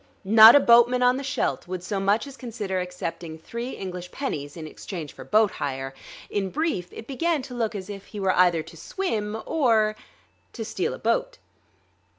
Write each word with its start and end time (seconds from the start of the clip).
Not 0.25 0.55
a 0.55 0.59
boatman 0.59 1.03
on 1.03 1.17
the 1.17 1.23
Scheldt 1.23 1.67
would 1.67 1.83
so 1.83 1.99
much 1.99 2.25
as 2.25 2.35
consider 2.35 2.79
accepting 2.79 3.37
three 3.37 3.73
English 3.77 4.11
pennies 4.11 4.57
in 4.57 4.65
exchange 4.65 5.13
for 5.13 5.23
boat 5.23 5.51
hire. 5.51 5.93
In 6.27 6.49
brief, 6.49 6.91
it 6.91 7.05
began 7.05 7.43
to 7.43 7.53
look 7.53 7.75
as 7.75 7.87
if 7.87 8.05
he 8.07 8.19
were 8.19 8.33
either 8.35 8.63
to 8.63 8.75
swim 8.75 9.37
or... 9.45 9.95
to 10.53 10.65
steal 10.65 10.95
a 10.95 10.97
boat. 10.97 11.37